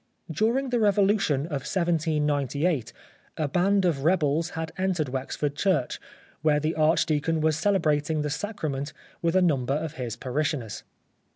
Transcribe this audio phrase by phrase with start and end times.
[0.31, 2.91] During the Revolution of 1798
[3.37, 5.99] a band of rebels had entered Wexford Church
[6.41, 10.81] where the Archdeacon was celebrating the sacrament with a number of his parishioners.